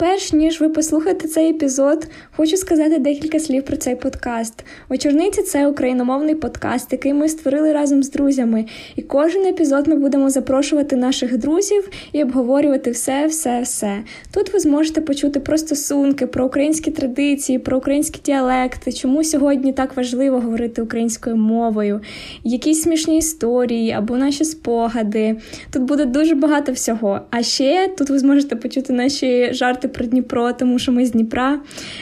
Перш 0.00 0.32
ніж 0.32 0.60
ви 0.60 0.68
послухаєте 0.68 1.28
цей 1.28 1.50
епізод, 1.50 2.08
хочу 2.36 2.56
сказати 2.56 2.98
декілька 2.98 3.38
слів 3.38 3.64
про 3.64 3.76
цей 3.76 3.96
подкаст. 3.96 4.64
Вечорниці 4.88 5.42
це 5.42 5.66
україномовний 5.66 6.34
подкаст, 6.34 6.92
який 6.92 7.14
ми 7.14 7.28
створили 7.28 7.72
разом 7.72 8.02
з 8.02 8.10
друзями. 8.10 8.64
І 8.96 9.02
кожен 9.02 9.46
епізод 9.46 9.88
ми 9.88 9.96
будемо 9.96 10.30
запрошувати 10.30 10.96
наших 10.96 11.38
друзів 11.38 11.88
і 12.12 12.22
обговорювати 12.22 12.90
все, 12.90 13.26
все, 13.26 13.60
все. 13.60 13.96
Тут 14.34 14.52
ви 14.52 14.60
зможете 14.60 15.00
почути 15.00 15.40
про 15.40 15.58
стосунки, 15.58 16.26
про 16.26 16.46
українські 16.46 16.90
традиції, 16.90 17.58
про 17.58 17.78
українські 17.78 18.20
діалекти, 18.24 18.92
чому 18.92 19.24
сьогодні 19.24 19.72
так 19.72 19.96
важливо 19.96 20.40
говорити 20.40 20.82
українською 20.82 21.36
мовою, 21.36 22.00
якісь 22.44 22.82
смішні 22.82 23.18
історії 23.18 23.92
або 23.92 24.16
наші 24.16 24.44
спогади. 24.44 25.36
Тут 25.72 25.82
буде 25.82 26.04
дуже 26.04 26.34
багато 26.34 26.72
всього. 26.72 27.20
А 27.30 27.42
ще 27.42 27.88
тут 27.98 28.10
ви 28.10 28.18
зможете 28.18 28.56
почути 28.56 28.92
наші 28.92 29.52
жарти 29.52 29.89
про 29.90 30.06
Дніпро, 30.06 30.52
тому 30.52 30.78
що 30.78 30.92
ми 30.92 31.06
з 31.06 31.10
Дніпра. 31.10 31.60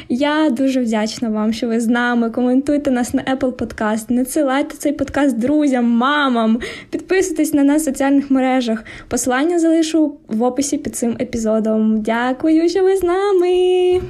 Я 0.08 0.50
дуже 0.50 0.80
вдячна 0.80 1.28
вам, 1.28 1.52
що 1.52 1.68
ви 1.68 1.80
з 1.80 1.86
нами. 1.86 2.30
Коментуйте 2.30 2.90
нас 2.90 3.14
на 3.14 3.22
Apple 3.22 3.52
Podcast, 3.52 4.12
надсилайте 4.12 4.76
цей 4.76 4.92
подкаст 4.92 5.38
друзям, 5.38 5.84
мамам, 5.84 6.58
підписуйтесь 6.90 7.54
на 7.54 7.64
нас 7.64 7.82
в 7.82 7.84
соціальних 7.84 8.30
мережах. 8.30 8.84
Посилання 9.08 9.58
залишу 9.58 10.16
в 10.28 10.42
описі 10.42 10.78
під 10.78 10.96
цим 10.96 11.16
епізодом. 11.20 12.02
Дякую, 12.02 12.68
що 12.68 12.84
ви 12.84 12.96
з 12.96 13.02
нами. 13.02 14.00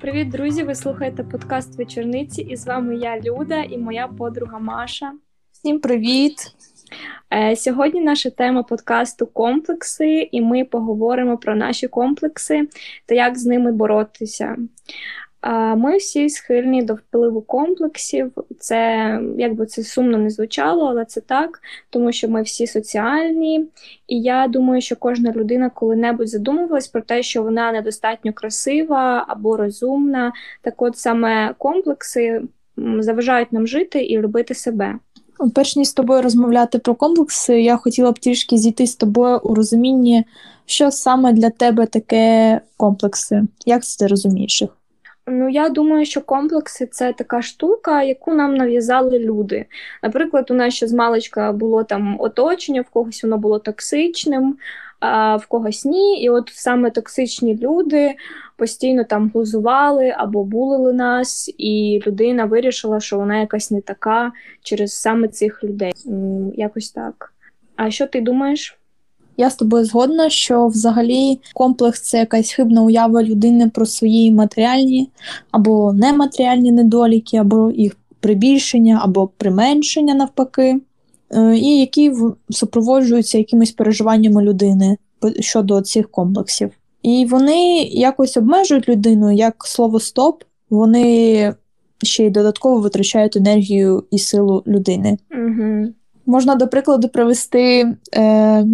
Привіт, 0.00 0.28
друзі! 0.28 0.62
Ви 0.62 0.74
слухаєте 0.74 1.24
подкаст 1.24 1.78
Вечорниці, 1.78 2.42
і 2.42 2.56
з 2.56 2.66
вами 2.66 2.96
я, 2.96 3.20
Люда, 3.20 3.62
і 3.62 3.78
моя 3.78 4.08
подруга 4.18 4.58
Маша. 4.58 5.12
Всім 5.52 5.80
привіт! 5.80 6.34
Е, 7.34 7.56
сьогодні 7.56 8.00
наша 8.00 8.30
тема 8.30 8.62
подкасту 8.62 9.26
комплекси, 9.26 10.28
і 10.32 10.40
ми 10.40 10.64
поговоримо 10.64 11.38
про 11.38 11.56
наші 11.56 11.88
комплекси 11.88 12.68
та 13.06 13.14
як 13.14 13.38
з 13.38 13.46
ними 13.46 13.72
боротися. 13.72 14.56
Ми 15.76 15.96
всі 15.96 16.28
схильні 16.28 16.82
до 16.82 16.94
впливу 16.94 17.42
комплексів. 17.42 18.32
Це 18.58 19.20
як 19.38 19.54
би 19.54 19.66
це 19.66 19.82
сумно 19.82 20.18
не 20.18 20.30
звучало, 20.30 20.86
але 20.86 21.04
це 21.04 21.20
так, 21.20 21.60
тому 21.90 22.12
що 22.12 22.28
ми 22.28 22.42
всі 22.42 22.66
соціальні. 22.66 23.66
І 24.08 24.20
я 24.20 24.48
думаю, 24.48 24.80
що 24.80 24.96
кожна 24.96 25.32
людина 25.32 25.70
коли-небудь 25.70 26.28
задумувалась 26.28 26.88
про 26.88 27.02
те, 27.02 27.22
що 27.22 27.42
вона 27.42 27.72
недостатньо 27.72 28.32
красива 28.32 29.24
або 29.28 29.56
розумна. 29.56 30.32
Так, 30.60 30.82
от 30.82 30.98
саме 30.98 31.54
комплекси 31.58 32.42
заважають 32.76 33.52
нам 33.52 33.66
жити 33.66 34.04
і 34.04 34.18
любити 34.18 34.54
себе. 34.54 34.98
Перш 35.54 35.76
ніж 35.76 35.88
з 35.88 35.92
тобою 35.92 36.22
розмовляти 36.22 36.78
про 36.78 36.94
комплекси, 36.94 37.62
я 37.62 37.76
хотіла 37.76 38.12
б 38.12 38.18
трішки 38.18 38.56
зійти 38.56 38.86
з 38.86 38.96
тобою 38.96 39.40
у 39.42 39.54
розумінні, 39.54 40.24
що 40.66 40.90
саме 40.90 41.32
для 41.32 41.50
тебе 41.50 41.86
таке 41.86 42.60
комплекси. 42.76 43.42
Як 43.66 43.82
ти 43.98 44.06
розумієш 44.06 44.62
їх? 44.62 44.70
Ну, 45.26 45.48
я 45.48 45.68
думаю, 45.68 46.04
що 46.06 46.20
комплекси 46.20 46.86
це 46.86 47.12
така 47.12 47.42
штука, 47.42 48.02
яку 48.02 48.34
нам 48.34 48.54
нав'язали 48.54 49.18
люди. 49.18 49.66
Наприклад, 50.02 50.50
у 50.50 50.54
нас 50.54 50.74
ще 50.74 50.86
з 50.86 50.92
маличка 50.92 51.52
було 51.52 51.84
там 51.84 52.16
оточення, 52.20 52.80
в 52.80 52.90
когось 52.90 53.22
воно 53.22 53.38
було 53.38 53.58
токсичним, 53.58 54.56
а 55.02 55.36
в 55.36 55.46
когось 55.46 55.84
ні. 55.84 56.22
І 56.22 56.28
от 56.28 56.50
саме 56.52 56.90
токсичні 56.90 57.58
люди 57.58 58.14
постійно 58.56 59.04
там 59.04 59.30
глузували 59.34 60.14
або 60.18 60.44
булили 60.44 60.92
нас, 60.92 61.54
і 61.58 62.02
людина 62.06 62.44
вирішила, 62.44 63.00
що 63.00 63.18
вона 63.18 63.40
якась 63.40 63.70
не 63.70 63.80
така 63.80 64.32
через 64.62 64.92
саме 64.92 65.28
цих 65.28 65.64
людей. 65.64 65.92
Якось 66.54 66.90
так. 66.90 67.32
А 67.76 67.90
що 67.90 68.06
ти 68.06 68.20
думаєш? 68.20 68.78
Я 69.36 69.50
з 69.50 69.56
тобою 69.56 69.84
згодна, 69.84 70.30
що 70.30 70.66
взагалі 70.66 71.40
комплекс 71.54 72.00
це 72.00 72.18
якась 72.18 72.52
хибна 72.52 72.82
уява 72.82 73.22
людини 73.22 73.70
про 73.74 73.86
свої 73.86 74.30
матеріальні 74.30 75.10
або 75.50 75.92
нематеріальні 75.92 76.72
недоліки, 76.72 77.36
або 77.36 77.70
їх 77.70 77.96
прибільшення, 78.20 79.00
або 79.02 79.26
применшення 79.26 80.14
навпаки, 80.14 80.80
і 81.54 81.80
які 81.80 82.12
супроводжуються 82.50 83.38
якимись 83.38 83.72
переживаннями 83.72 84.42
людини 84.42 84.96
щодо 85.40 85.80
цих 85.80 86.10
комплексів. 86.10 86.70
І 87.02 87.26
вони 87.30 87.82
якось 87.82 88.36
обмежують 88.36 88.88
людину 88.88 89.32
як 89.32 89.64
слово 89.66 90.00
стоп, 90.00 90.44
вони 90.70 91.54
ще 92.02 92.26
й 92.26 92.30
додатково 92.30 92.80
витрачають 92.80 93.36
енергію 93.36 94.04
і 94.10 94.18
силу 94.18 94.62
людини. 94.66 95.18
Угу. 95.30 95.86
Можна, 96.26 96.54
до 96.54 96.68
прикладу, 96.68 97.08
привести. 97.08 97.94
Е, 98.14 98.66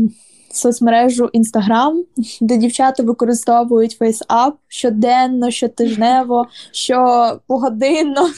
соцмережу 0.50 1.30
Інстаграм, 1.32 2.04
де 2.40 2.56
дівчата 2.56 3.02
використовують 3.02 3.96
фейсап 3.98 4.54
щоденно, 4.68 5.50
щотижнево, 5.50 6.46
щопогодинно. 6.72 8.28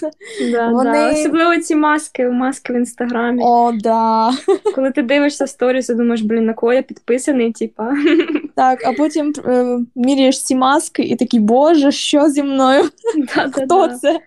Да, 0.52 0.68
Вони... 0.68 0.90
да. 0.90 1.12
Особливо 1.12 1.56
ці 1.56 1.74
маски, 1.74 2.26
маски 2.26 2.72
в 2.72 2.76
інстаграмі. 2.76 3.42
О, 3.44 3.72
да. 3.72 4.30
Коли 4.74 4.90
ти 4.90 5.02
дивишся 5.02 5.46
сторіс, 5.46 5.88
і 5.88 5.94
думаєш, 5.94 6.22
блін, 6.22 6.46
на 6.46 6.54
кого 6.54 6.72
я 6.72 6.82
підписаний, 6.82 7.52
типа. 7.52 7.92
Так, 8.54 8.86
а 8.86 8.92
потім 8.92 9.32
е, 9.46 9.78
міряєш 9.94 10.42
ці 10.42 10.54
маски 10.54 11.02
і 11.02 11.16
такий, 11.16 11.40
боже, 11.40 11.92
що 11.92 12.28
зі 12.28 12.42
мною? 12.42 12.82
Да, 13.36 13.50
Хто 13.52 13.88
це? 13.88 14.20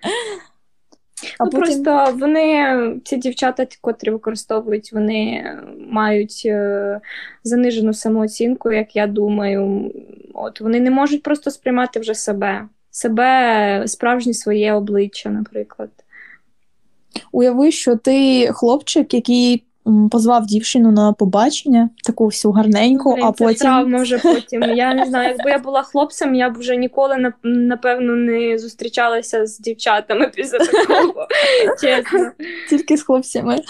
А 1.39 1.43
ну, 1.43 1.49
потім... 1.49 1.83
Просто 1.83 2.17
вони, 2.19 2.65
ці 3.03 3.17
дівчата, 3.17 3.67
котрі 3.81 4.11
використовують, 4.11 4.93
вони 4.93 5.45
мають 5.89 6.43
е, 6.45 6.99
занижену 7.43 7.93
самооцінку, 7.93 8.71
як 8.71 8.95
я 8.95 9.07
думаю. 9.07 9.91
От 10.33 10.61
Вони 10.61 10.79
не 10.79 10.91
можуть 10.91 11.23
просто 11.23 11.51
сприймати 11.51 11.99
вже 11.99 12.15
себе, 12.15 12.67
себе, 12.91 13.83
справжнє 13.87 14.33
своє 14.33 14.73
обличчя, 14.73 15.29
наприклад. 15.29 15.89
Уяви, 17.31 17.71
що 17.71 17.95
ти 17.95 18.47
хлопчик, 18.51 19.13
який 19.13 19.63
позвав 20.11 20.45
дівчину 20.45 20.91
на 20.91 21.13
побачення, 21.13 21.89
таку 22.03 22.25
всю 22.25 22.51
гарненьку, 22.51 23.13
Блин, 23.13 23.25
а 23.25 23.31
це 23.31 23.45
потім. 23.45 23.59
травма 23.59 24.01
вже 24.01 24.17
потім. 24.17 24.63
Я 24.63 24.93
не 24.93 25.05
знаю, 25.05 25.29
якби 25.37 25.49
я 25.49 25.59
була 25.59 25.83
хлопцем, 25.83 26.35
я 26.35 26.49
б 26.49 26.57
вже 26.57 26.75
ніколи 26.75 27.33
напевно 27.43 28.15
не 28.15 28.57
зустрічалася 28.57 29.45
з 29.45 29.59
дівчатами 29.59 30.31
після 30.35 30.57
такого. 30.57 31.27
Чесно. 31.81 32.31
Тільки 32.69 32.97
з 32.97 33.03
хлопцями. 33.03 33.57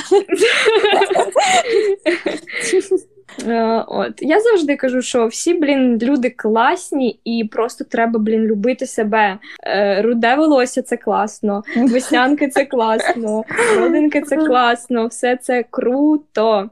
Е, 3.47 3.83
от 3.87 4.21
я 4.21 4.39
завжди 4.39 4.75
кажу, 4.75 5.01
що 5.01 5.27
всі, 5.27 5.53
блін, 5.53 5.99
люди 6.01 6.29
класні, 6.29 7.19
і 7.25 7.49
просто 7.51 7.83
треба, 7.83 8.19
блін, 8.19 8.41
любити 8.41 8.85
себе. 8.85 9.37
Е, 9.63 10.01
руде 10.01 10.35
волосся 10.35 10.81
це 10.81 10.97
класно, 10.97 11.63
веснянки 11.75 12.47
це 12.47 12.65
класно, 12.65 13.43
родинки 13.77 14.21
це 14.21 14.37
класно, 14.37 15.07
все 15.07 15.37
це 15.37 15.65
круто. 15.69 16.69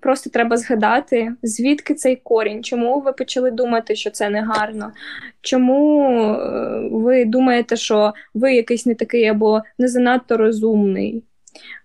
Просто 0.00 0.30
треба 0.30 0.56
згадати, 0.56 1.32
звідки 1.42 1.94
цей 1.94 2.16
корінь, 2.16 2.64
чому 2.64 3.00
ви 3.00 3.12
почали 3.12 3.50
думати, 3.50 3.96
що 3.96 4.10
це 4.10 4.30
не 4.30 4.42
гарно? 4.42 4.92
Чому 5.40 6.10
е, 6.14 6.88
ви 6.92 7.24
думаєте, 7.24 7.76
що 7.76 8.12
ви 8.34 8.54
якийсь 8.54 8.86
не 8.86 8.94
такий 8.94 9.26
або 9.26 9.62
не 9.78 9.88
занадто 9.88 10.36
розумний? 10.36 11.22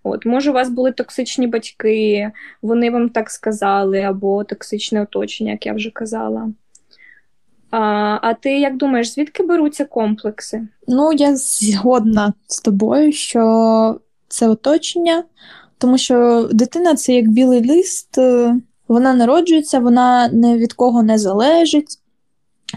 От, 0.04 0.26
Може, 0.26 0.52
у 0.52 0.54
вас 0.54 0.70
були 0.70 0.92
токсичні 0.92 1.48
батьки, 1.48 2.32
вони 2.62 2.90
вам 2.90 3.10
так 3.10 3.30
сказали, 3.30 4.02
або 4.02 4.44
токсичне 4.44 5.02
оточення, 5.02 5.52
як 5.52 5.66
я 5.66 5.74
вже 5.74 5.90
казала. 5.90 6.50
А 7.72 7.80
а 8.22 8.34
ти 8.34 8.60
як 8.60 8.78
думаєш, 8.78 9.14
звідки 9.14 9.44
беруться 9.44 9.86
комплекси? 9.86 10.68
Ну, 10.88 11.14
я 11.14 11.36
згодна 11.36 12.34
з 12.48 12.62
тобою, 12.62 13.12
що 13.12 14.00
це 14.28 14.50
оточення, 14.50 15.24
тому 15.78 15.98
що 15.98 16.50
дитина 16.52 16.96
це 16.96 17.14
як 17.14 17.28
білий 17.28 17.70
лист, 17.70 18.18
е, 18.18 18.56
вона 18.88 19.14
народжується, 19.14 19.80
вона 19.80 20.28
ні 20.28 20.58
від 20.58 20.74
кого 20.74 21.04
не 21.04 21.18
залежить. 21.18 22.01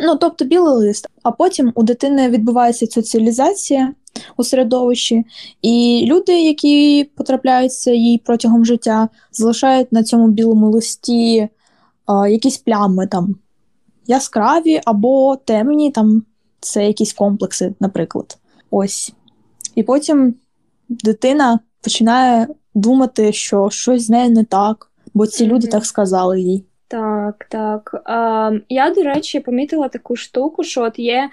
Ну, 0.00 0.16
тобто 0.16 0.44
білий 0.44 0.74
лист, 0.74 1.08
а 1.22 1.30
потім 1.30 1.72
у 1.74 1.82
дитини 1.82 2.28
відбувається 2.28 2.86
соціалізація 2.86 3.94
у 4.36 4.44
середовищі, 4.44 5.24
і 5.62 6.04
люди, 6.06 6.42
які 6.42 7.10
потрапляються 7.16 7.90
їй 7.92 8.18
протягом 8.18 8.64
життя, 8.64 9.08
залишають 9.32 9.92
на 9.92 10.02
цьому 10.02 10.28
білому 10.28 10.70
листі 10.70 11.48
а, 12.06 12.28
якісь 12.28 12.58
плями 12.58 13.06
там 13.06 13.36
яскраві 14.06 14.80
або 14.84 15.36
темні, 15.36 15.90
там 15.90 16.22
це 16.60 16.86
якісь 16.86 17.12
комплекси, 17.12 17.74
наприклад. 17.80 18.38
Ось. 18.70 19.12
І 19.74 19.82
потім 19.82 20.34
дитина 20.88 21.60
починає 21.80 22.48
думати, 22.74 23.32
що 23.32 23.70
щось 23.70 24.06
з 24.06 24.10
нею 24.10 24.30
не 24.30 24.44
так, 24.44 24.90
бо 25.14 25.26
ці 25.26 25.46
люди 25.46 25.66
так 25.66 25.86
сказали 25.86 26.40
їй. 26.40 26.64
Так, 26.94 27.46
так. 27.48 27.94
Е, 28.08 28.60
Я, 28.68 28.90
до 28.90 29.02
речі, 29.02 29.40
помітила 29.40 29.88
таку 29.88 30.16
штуку, 30.16 30.64
що 30.64 30.82
от 30.82 30.98
є 30.98 31.30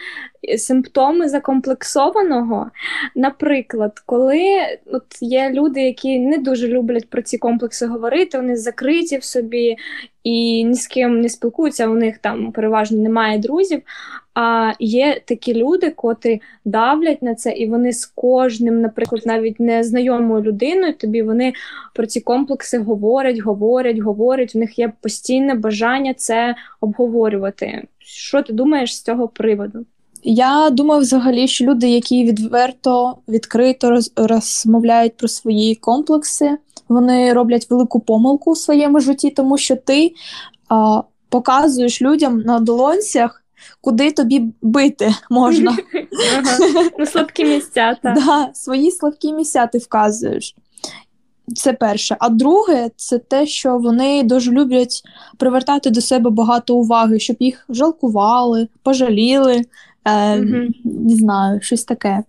симптоми 0.58 1.30
закомплексованого. 1.30 2.72
Наприклад, 3.16 4.00
коли 4.06 4.42
от 4.86 5.04
є 5.22 5.50
люди, 5.54 5.81
які 5.81 6.19
не 6.19 6.38
дуже 6.38 6.68
люблять 6.68 7.10
про 7.10 7.22
ці 7.22 7.38
комплекси 7.38 7.86
говорити, 7.86 8.38
вони 8.38 8.56
закриті 8.56 9.18
в 9.18 9.24
собі, 9.24 9.75
і 10.23 10.63
ні 10.63 10.73
з 10.73 10.88
ким 10.88 11.21
не 11.21 11.29
спілкуються, 11.29 11.88
у 11.88 11.95
них 11.95 12.18
там 12.18 12.51
переважно 12.51 12.97
немає 12.97 13.38
друзів. 13.38 13.81
А 14.33 14.71
є 14.79 15.21
такі 15.25 15.53
люди, 15.53 15.89
котрі 15.89 16.41
давлять 16.65 17.21
на 17.21 17.35
це, 17.35 17.51
і 17.51 17.69
вони 17.69 17.94
з 17.94 18.06
кожним, 18.06 18.81
наприклад, 18.81 19.23
навіть 19.25 19.59
незнайомою 19.59 20.44
людиною, 20.44 20.94
тобі 20.94 21.21
вони 21.21 21.53
про 21.95 22.06
ці 22.06 22.21
комплекси 22.21 22.79
говорять, 22.79 23.39
говорять, 23.39 23.97
говорять. 23.97 24.56
У 24.56 24.59
них 24.59 24.79
є 24.79 24.94
постійне 25.01 25.53
бажання 25.53 26.13
це 26.13 26.56
обговорювати. 26.81 27.88
Що 28.00 28.41
ти 28.41 28.53
думаєш 28.53 28.95
з 28.95 29.01
цього 29.01 29.27
приводу? 29.27 29.85
Я 30.23 30.69
думаю, 30.69 31.01
взагалі, 31.01 31.47
що 31.47 31.65
люди, 31.65 31.89
які 31.89 32.25
відверто, 32.25 33.18
відкрито 33.27 33.89
роз, 33.89 34.12
розмовляють 34.15 35.18
про 35.18 35.27
свої 35.27 35.75
комплекси, 35.75 36.57
вони 36.89 37.33
роблять 37.33 37.68
велику 37.69 38.00
помилку 38.00 38.51
у 38.51 38.56
своєму 38.56 39.00
житті, 39.00 39.29
тому 39.29 39.57
що 39.57 39.75
ти 39.75 40.13
а, 40.69 41.01
показуєш 41.29 42.01
людям 42.01 42.41
на 42.41 42.59
долонцях, 42.59 43.44
куди 43.81 44.12
тобі 44.12 44.44
бити 44.62 45.13
можна. 45.29 45.77
Ну, 47.00 47.06
слабкі 47.06 47.45
місця, 47.45 47.97
так. 48.03 48.18
Свої 48.53 48.91
слабкі 48.91 49.33
місця 49.33 49.68
ти 49.68 49.77
вказуєш. 49.77 50.56
Це 51.56 51.74
перше. 51.74 52.15
А 52.19 52.30
друге, 52.30 52.89
це 52.95 53.18
те, 53.18 53.45
що 53.45 53.77
вони 53.77 54.24
дуже 54.24 54.51
люблять 54.51 55.01
привертати 55.38 55.89
до 55.89 56.01
себе 56.01 56.30
багато 56.30 56.75
уваги, 56.75 57.19
щоб 57.19 57.36
їх 57.39 57.65
жалкували, 57.69 58.68
пожаліли, 58.83 59.62
е, 60.06 60.39
угу. 60.39 60.68
не 60.83 61.15
знаю, 61.15 61.62
щось 61.62 61.83
таке. 61.83 62.24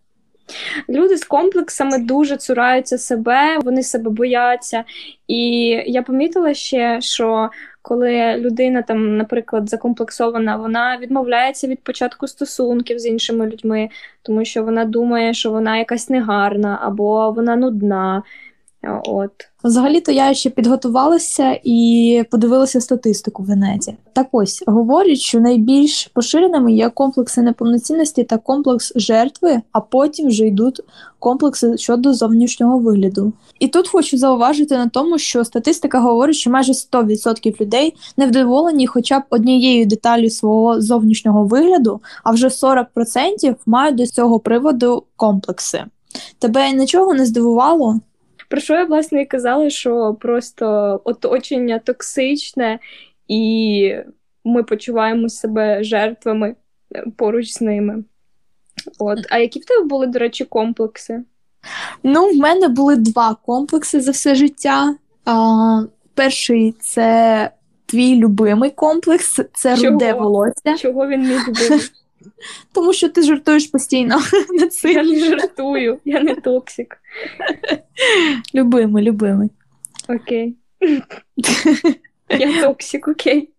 Люди 0.89 1.17
з 1.17 1.25
комплексами 1.25 1.99
дуже 1.99 2.37
цураються 2.37 2.99
себе, 2.99 3.59
вони 3.59 3.83
себе 3.83 4.11
бояться. 4.11 4.85
І 5.29 5.67
я 5.87 6.03
помітила 6.03 6.55
ще, 6.55 7.01
що 7.01 7.51
коли 7.83 8.37
людина 8.37 8.83
там, 8.83 9.17
наприклад, 9.17 9.69
закомплексована, 9.69 10.57
вона 10.57 10.99
відмовляється 10.99 11.67
від 11.67 11.85
початку 11.85 12.29
стосунків 12.29 12.99
з 12.99 13.07
іншими 13.07 13.47
людьми, 13.47 13.89
тому 14.23 14.45
що 14.45 14.65
вона 14.65 14.85
думає, 14.85 15.35
що 15.35 15.51
вона 15.51 15.79
якась 15.79 16.09
негарна 16.09 16.79
або 16.83 17.31
вона 17.31 17.57
нудна. 17.57 18.23
От. 19.05 19.31
Взагалі-то 19.65 20.13
я 20.13 20.35
ще 20.35 20.51
підготувалася 20.51 21.61
і 21.65 22.25
подивилася 22.31 22.81
статистику 22.81 23.43
в 23.43 23.47
Венеті. 23.47 23.97
Так 24.13 24.29
ось 24.33 24.65
говорять, 24.67 25.19
що 25.19 25.41
найбільш 25.41 26.07
поширеними 26.07 26.73
є 26.73 26.91
комплекси 26.91 27.43
неповноцінності 27.43 28.25
та 28.25 28.39
комплекс 28.39 28.93
жертви, 28.97 29.61
а 29.73 29.81
потім 29.81 30.29
вже 30.29 30.47
йдуть 30.47 30.81
комплекси 31.19 31.79
щодо 31.79 32.15
зовнішнього 32.15 32.79
вигляду. 32.79 33.33
І 33.59 33.69
тут 33.69 33.89
хочу 33.89 34.19
зауважити 34.19 34.77
на 34.77 34.89
тому, 34.89 35.19
що 35.19 35.45
статистика 35.45 36.01
говорить, 36.01 36.37
що 36.37 36.51
майже 36.51 36.73
100% 36.73 37.61
людей 37.61 37.95
невдоволені 38.17 38.87
хоча 38.87 39.19
б 39.19 39.23
однією 39.31 39.87
деталю 39.87 40.31
свого 40.31 40.81
зовнішнього 40.81 41.45
вигляду, 41.45 42.01
а 42.25 42.31
вже 42.31 42.49
40% 42.49 43.55
мають 43.67 43.97
до 43.97 44.07
цього 44.07 44.41
приводу 44.41 45.05
комплекси. 45.17 45.85
Тебе 46.39 46.73
нічого 46.73 47.15
не 47.15 47.27
здивувало? 47.27 48.01
Про 48.53 48.61
що 48.61 48.75
я 48.75 48.85
власне 48.85 49.23
і 49.23 49.27
казала, 49.27 49.71
що 49.71 50.17
просто 50.21 51.01
оточення 51.05 51.79
токсичне, 51.79 52.79
і 53.29 53.95
ми 54.45 54.63
почуваємо 54.63 55.29
себе 55.29 55.85
жертвами 55.85 56.55
е, 56.95 57.05
поруч 57.17 57.53
з 57.53 57.61
ними. 57.61 58.05
От. 58.99 59.19
А 59.31 59.39
які 59.39 59.61
в 59.61 59.65
тебе 59.65 59.85
були, 59.85 60.07
до 60.07 60.19
речі, 60.19 60.45
комплекси? 60.45 61.23
Ну, 62.03 62.29
в 62.29 62.37
мене 62.37 62.69
були 62.69 62.97
два 62.97 63.37
комплекси 63.47 64.01
за 64.01 64.11
все 64.11 64.35
життя. 64.35 64.95
А, 65.25 65.83
Перший 66.15 66.75
це 66.81 67.51
твій 67.87 68.17
любимий 68.17 68.71
комплекс, 68.71 69.41
це 69.55 69.77
Чого? 69.77 69.91
руде 69.91 70.13
волосся. 70.13 70.77
Чого 70.79 71.09
він 71.09 71.21
мій 71.21 71.39
любимий? 71.49 71.81
Тому 72.73 72.93
що 72.93 73.09
ти 73.09 73.23
жартуєш 73.23 73.67
постійно 73.67 74.21
на 74.61 74.67
цим. 74.67 74.91
Я 74.91 75.03
не 75.03 75.25
жартую, 75.25 75.99
я 76.05 76.21
не 76.21 76.35
токсик. 76.35 76.97
Любимий, 78.55 79.05
любимий. 79.05 79.51
Окей. 80.09 80.57
Я 82.39 82.63
токсик, 82.63 83.09
окей. 83.09 83.51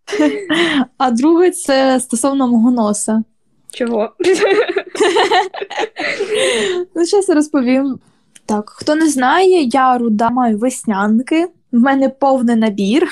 А 0.98 1.12
друге 1.12 1.52
це 1.52 2.00
стосовно 2.00 2.48
мого 2.48 2.72
носа. 2.72 3.24
Чого? 3.72 4.14
Ну, 6.96 7.06
зараз 7.06 7.30
розповім. 7.30 8.00
Так, 8.46 8.70
хто 8.70 8.96
не 8.96 9.10
знає, 9.10 9.64
я 9.64 9.98
руда 9.98 10.30
маю 10.30 10.58
веснянки. 10.58 11.48
В 11.74 11.80
мене 11.80 12.10
повний 12.10 12.56
набір, 12.56 13.08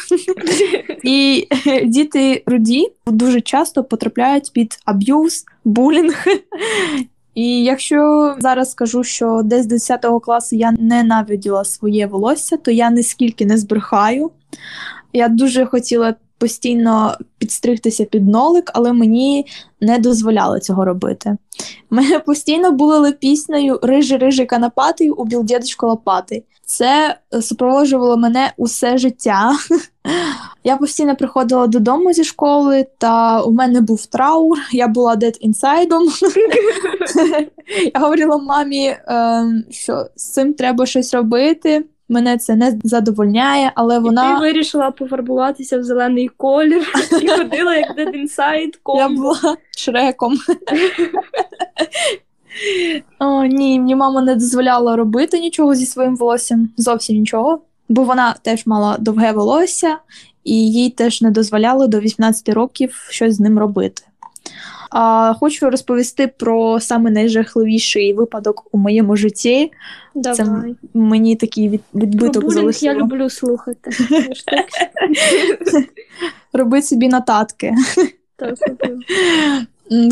і 1.04 1.48
діти 1.86 2.44
руді 2.46 2.88
дуже 3.08 3.42
часто 3.42 3.84
потрапляють 3.84 4.52
під 4.54 4.80
аб'юз, 4.86 5.46
булінг. 5.66 6.26
І 7.36 7.64
якщо 7.64 8.36
зараз 8.40 8.72
скажу, 8.72 9.04
що 9.04 9.42
десь 9.44 9.64
з 9.64 9.68
10 9.68 10.06
класу 10.24 10.56
я 10.56 10.72
ненавиділа 10.72 11.64
своє 11.64 12.08
волосся, 12.08 12.58
то 12.58 12.72
я 12.72 12.90
нескільки 12.90 13.46
не 13.46 13.58
збрехаю. 13.58 14.32
Я 15.14 15.28
дуже 15.28 15.66
хотіла 15.66 16.16
постійно 16.42 17.18
підстригтися 17.38 18.06
під 18.06 18.28
нолик, 18.28 18.72
але 18.74 18.94
мені 18.94 19.46
не 19.82 20.00
дозволяли 20.00 20.60
цього 20.60 20.86
робити. 20.86 21.38
Мене 21.90 22.20
постійно 22.26 22.72
булили 22.72 23.12
піснею 23.12 23.80
Рижий 23.84 24.18
рижий 24.18 24.46
канапатий 24.46 25.10
у 25.10 25.26
біл 25.26 25.44
дідочку 25.44 25.88
лопатий. 25.88 26.44
Це 26.66 27.18
супроводжувало 27.42 28.18
мене 28.18 28.54
усе 28.58 28.98
життя. 28.98 29.52
Я 30.64 30.78
постійно 30.78 31.16
приходила 31.16 31.68
додому 31.68 32.14
зі 32.14 32.24
школи, 32.24 32.88
та 32.98 33.42
у 33.42 33.52
мене 33.52 33.82
був 33.82 34.06
траур, 34.06 34.58
я 34.72 34.88
була 34.88 35.16
дед 35.16 35.38
інсайдом. 35.42 36.04
Я 37.94 38.00
говорила 38.00 38.38
мамі, 38.38 38.96
ем, 39.08 39.64
що 39.70 40.06
з 40.16 40.32
цим 40.32 40.54
треба 40.54 40.86
щось 40.86 41.14
робити 41.14 41.86
мене 42.12 42.38
це 42.38 42.56
не 42.56 42.80
задовольняє, 42.84 43.72
але 43.76 44.00
вона. 44.00 44.32
І 44.32 44.34
Ти 44.34 44.40
вирішила 44.40 44.92
пофарбуватися 44.92 45.78
в 45.78 45.84
зелений 45.84 46.28
колір 46.38 46.94
і 47.22 47.28
ходила 47.38 47.76
як 47.76 47.98
Dead 47.98 48.16
Inside 48.16 48.74
комбо. 48.84 49.02
Я 49.02 49.10
була 49.10 49.58
шреком. 49.78 50.38
О, 53.20 53.46
Ні, 53.46 53.80
мені 53.80 53.96
мама 53.96 54.22
не 54.22 54.36
дозволяла 54.36 54.96
робити 54.96 55.40
нічого 55.40 55.76
зі 55.76 55.86
своїм 55.86 56.16
волоссям, 56.16 56.70
зовсім 56.78 57.18
нічого. 57.18 57.62
Бо 57.90 58.04
вона 58.04 58.36
теж 58.42 58.66
мала 58.66 58.98
довге 59.00 59.32
волосся, 59.32 59.98
і 60.44 60.72
їй 60.72 60.90
теж 60.90 61.22
не 61.22 61.32
дозволяли 61.32 61.88
до 61.88 62.00
18 62.00 62.50
років 62.50 63.08
щось 63.10 63.36
з 63.36 63.40
ним 63.40 63.60
робити. 63.60 64.04
А, 64.92 65.34
Хочу 65.40 65.70
розповісти 65.70 66.28
про 66.28 66.80
саме 66.80 67.12
найжахливіший 67.12 68.14
випадок 68.14 68.68
у 68.72 68.78
моєму 68.78 69.16
житті. 69.16 69.72
Давай. 70.16 70.36
Це 70.36 70.46
мені 70.94 71.36
такий 71.36 71.70
від, 71.70 71.82
відбиток 71.96 72.42
про 72.42 72.52
залишило. 72.52 72.94
Я 72.94 73.00
люблю 73.00 73.30
слухати. 73.30 73.92
Робити 76.54 76.88
собі 76.88 77.08
нотатки. 77.08 77.74
Так, 78.36 78.56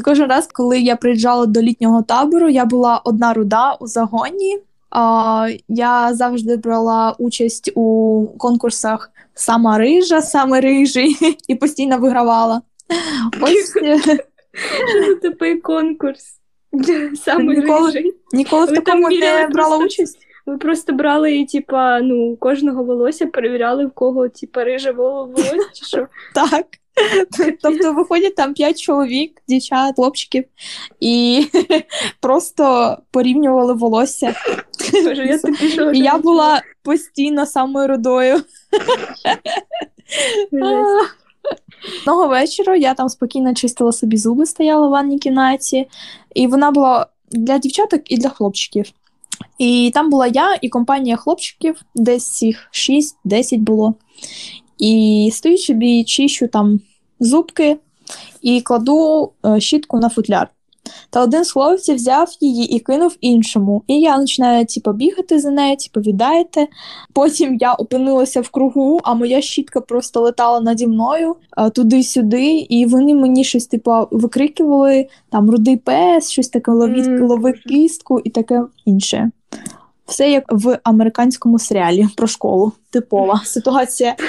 Кожен 0.03 0.29
раз, 0.29 0.49
коли 0.53 0.79
я 0.79 0.95
приїжджала 0.95 1.45
до 1.45 1.61
літнього 1.61 2.01
табору, 2.01 2.49
я 2.49 2.65
була 2.65 3.01
одна 3.03 3.33
руда 3.33 3.73
у 3.73 3.87
загоні. 3.87 4.59
А, 4.89 5.47
Я 5.67 6.13
завжди 6.13 6.57
брала 6.57 7.15
участь 7.19 7.71
у 7.75 8.27
конкурсах 8.37 9.11
сама 9.33 9.77
рижа, 9.77 10.21
саме 10.21 10.61
рижий, 10.61 11.37
і 11.47 11.55
постійно 11.55 11.97
вигравала. 11.97 12.61
Ось 13.41 13.73
що 14.53 15.05
за 15.05 15.15
типий 15.15 15.55
конкурс? 15.55 16.39
Саме 17.15 17.55
ніколи, 17.55 18.03
ніколи 18.33 18.65
в 18.65 18.75
такому 18.75 19.09
не 19.09 19.47
брала 19.47 19.77
участь. 19.77 20.19
Ви 20.45 20.57
просто 20.57 20.93
брали 20.93 21.37
і, 21.37 21.45
типа, 21.45 22.01
ну, 22.01 22.37
кожного 22.37 22.83
волосся 22.83 23.25
перевіряли, 23.25 23.85
в 23.85 23.91
кого, 23.91 24.29
типа, 24.29 24.63
риже 24.63 24.91
волосся, 24.91 25.57
чи 25.73 25.85
що? 25.85 26.07
Так. 26.35 26.65
Тобто 27.61 27.93
виходять 27.93 28.35
там 28.35 28.53
п'ять 28.53 28.81
чоловік, 28.81 29.41
дівчат, 29.47 29.95
хлопчиків, 29.95 30.43
і 30.99 31.45
просто 32.21 32.97
порівнювали 33.11 33.73
волосся. 33.73 34.35
Боже, 35.03 35.25
я 35.25 35.39
що, 35.69 35.91
І 35.91 35.99
я 35.99 36.17
була 36.17 36.61
постійно 36.83 37.45
самою 37.45 37.87
рудою. 37.87 38.41
Одного 42.01 42.27
вечора 42.27 42.75
я 42.75 42.93
там 42.93 43.09
спокійно 43.09 43.53
чистила 43.53 43.91
собі 43.91 44.17
зуби, 44.17 44.45
стояла 44.45 44.87
в 44.87 44.89
ванній 44.89 45.19
кімнаті, 45.19 45.87
і 46.35 46.47
вона 46.47 46.71
була 46.71 47.07
для 47.31 47.57
дівчаток 47.57 48.11
і 48.11 48.17
для 48.17 48.29
хлопчиків. 48.29 48.85
І 49.57 49.91
там 49.93 50.09
була 50.09 50.27
я 50.27 50.57
і 50.61 50.69
компанія 50.69 51.15
хлопчиків, 51.15 51.81
десь 51.95 52.43
їх 52.43 52.69
6-10 53.25 53.57
було. 53.57 53.93
І 54.77 55.29
стою 55.33 55.57
собі, 55.57 56.03
чищу 56.03 56.47
там 56.47 56.79
зубки 57.19 57.77
і 58.41 58.61
кладу 58.61 59.31
е, 59.45 59.59
щітку 59.59 59.99
на 59.99 60.09
футляр. 60.09 60.49
Та 61.09 61.23
один 61.23 61.43
з 61.43 61.51
хлопців 61.51 61.95
взяв 61.95 62.27
її 62.39 62.75
і 62.75 62.79
кинув 62.79 63.17
іншому. 63.21 63.83
І 63.87 63.99
я 63.99 64.17
починаю 64.17 64.65
типу, 64.65 64.93
бігати 64.93 65.39
за 65.39 65.49
нею, 65.49 65.77
типу, 65.77 65.99
віддайте. 65.99 66.67
Потім 67.13 67.57
я 67.59 67.73
опинилася 67.73 68.41
в 68.41 68.49
кругу, 68.49 68.99
а 69.03 69.13
моя 69.13 69.41
щітка 69.41 69.81
просто 69.81 70.21
летала 70.21 70.59
наді 70.59 70.87
мною 70.87 71.35
туди-сюди, 71.75 72.45
і 72.69 72.85
вони 72.85 73.15
мені 73.15 73.43
щось 73.43 73.67
типу, 73.67 74.07
викрикували 74.11 75.07
там 75.29 75.51
рудий 75.51 75.77
пес, 75.77 76.29
щось 76.31 76.49
таке 76.49 76.71
ловіть, 76.71 77.05
mm. 77.05 77.27
лови 77.27 77.53
кістку 77.53 78.19
і 78.23 78.29
таке 78.29 78.63
інше. 78.85 79.31
Все 80.07 80.31
як 80.31 80.43
в 80.49 80.79
американському 80.83 81.59
серіалі 81.59 82.07
про 82.17 82.27
школу. 82.27 82.71
Типова 82.89 83.41
ситуація. 83.45 84.15